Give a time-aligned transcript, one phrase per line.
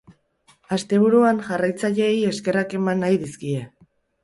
[0.77, 3.65] Asteburuan, jarraitzaileei eskerrak eman nahi izan dizkie.